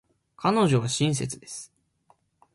[0.35, 1.71] 彼女は親切です。